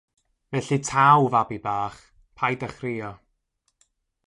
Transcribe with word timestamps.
Felly 0.51 0.77
taw 0.89 1.21
fabi 1.33 1.59
bach, 1.67 1.97
paid 2.37 2.59
â 2.67 2.69
chrïo. 2.77 3.11